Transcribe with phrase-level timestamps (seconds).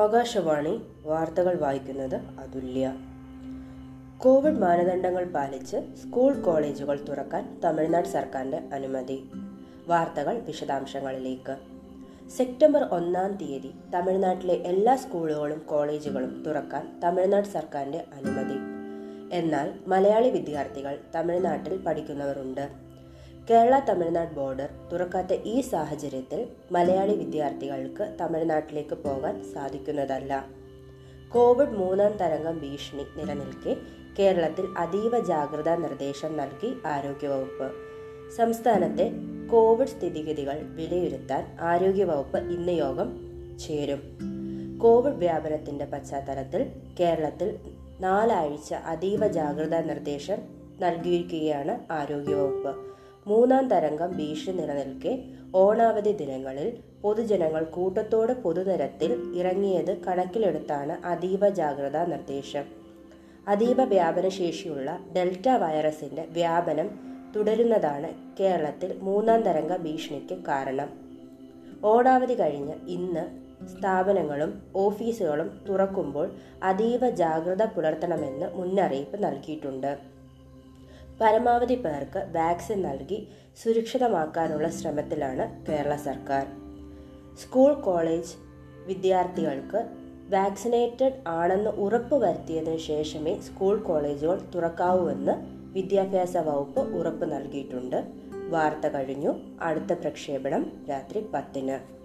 [0.00, 0.72] ആകാശവാണി
[1.04, 2.86] വാർത്തകൾ വായിക്കുന്നത് അതുല്യ.
[4.18, 9.18] കോവിഡ് മാനദണ്ഡങ്ങൾ പാലിച്ച് സ്കൂൾ കോളേജുകൾ തുറക്കാൻ തമിഴ്നാട് സർക്കാരിന്റെ അനുമതി.
[9.88, 11.54] വാർത്തകൾ വിശദാംശങ്ങളിലേക്ക്.
[12.36, 18.58] സെപ്റ്റംബർ ഒന്നാം തീയതി തമിഴ്നാട്ടിലെ എല്ലാ സ്കൂളുകളും കോളേജുകളും തുറക്കാൻ തമിഴ്നാട് സർക്കാരിന്റെ അനുമതി.
[19.32, 22.64] എന്നാൽ മലയാളി വിദ്യാർത്ഥികൾ തമിഴ്നാട്ടിൽ പഠിക്കുന്നവരുണ്ട്.
[23.50, 30.46] കേരള തമിഴ്നാട് ബോർഡർ തുറക്കാത്ത ഈ സാഹചര്യത്തിൽ മലയാളി വിദ്യാർത്ഥികൾക്ക് തമിഴ്നാട്ടിലേക്ക് പോകാൻ സാധിക്കുന്നതല്ല.
[31.28, 33.76] കോവിഡ് മൂന്നാം തരംഗം ഭീഷണി നിലനിൽക്കെ
[34.18, 37.72] കേരളത്തിൽ അതീവ ജാഗ്രതാ നിർദ്ദേശം നൽകി ആരോഗ്യവകുപ്പ്.
[38.36, 39.12] സംസ്ഥാനത്തെ
[39.50, 43.10] കോവിഡ് സ്ഥിതിഗതികൾ വിലയിരുത്താൻ ആരോഗ്യവകുപ്പ് ഇന്ന് യോഗം
[43.58, 44.18] ചേരും.
[44.78, 47.58] കോവിഡ് വ്യാപനത്തിന്റെ പശ്ചാത്തലത്തിൽ കേരളത്തിൽ
[48.00, 50.38] നാലാഴ്ച അതീവ ജാഗ്രതാ നിർദ്ദേശം
[50.80, 52.90] നൽകിയിരിക്കുകയാണ് ആരോഗ്യവകുപ്പ്.
[53.26, 55.24] മൂന്നാം തരംഗം ഭീഷണി നിലനിൽക്കെ
[55.54, 62.64] ഓണാവധി ദിനങ്ങളിൽ പൊതുജനങ്ങൾ കൂട്ടത്തോടെ പൊതുനിരത്തിൽ ഇറങ്ങിയത് കണക്കിലെടുത്താണ് അതീവ ജാഗ്രതാ നിർദ്ദേശം.
[63.48, 66.90] അതീവ വ്യാപനശേഷിയുള്ള ഡെൽറ്റ വൈറസിന്റെ വ്യാപനം
[67.36, 68.08] തുടരുന്നതാണ്
[68.40, 70.88] കേരളത്തിൽ മൂന്നാം തരംഗ ഭീഷണിക്ക് കാരണം.
[71.84, 76.30] ഓണാവധി കഴിഞ്ഞ് ഇന്ന് സ്ഥാപനങ്ങളും ഓഫീസുകളും തുറക്കുമ്പോൾ
[76.62, 80.19] അതീവ ജാഗ്രത പുലർത്തണമെന്ന് മുന്നറിയിപ്പ് നൽകിയിട്ടുണ്ട്.
[81.20, 83.28] പരമാവധി പേർക്ക് വാക്സിൻ നൽകി
[83.62, 86.46] സുരക്ഷിതമാക്കാനുള്ള ശ്രമത്തിലാണ് കേരള സർക്കാർ.
[87.38, 88.34] സ്കൂൾ കോളേജ്
[88.86, 89.88] വിദ്യാർത്ഥികൾക്ക്
[90.30, 95.32] വാക്സിനേറ്റഡ് ആണെന്ന് ഉറപ്പ് വരുത്തിയതിനു ശേഷമേ സ്കൂൾ കോളേജുകൾ തുറക്കാവൂവെന്ന്
[95.72, 98.04] വിദ്യാഭ്യാസ വകുപ്പ് ഉറപ്പ് നൽകിയിട്ടുണ്ട്.
[98.48, 99.34] വാർത്ത കഴിഞ്ഞു.
[99.60, 101.99] അടുത്ത പ്രക്ഷേപണം രാത്രി പത്തിന്.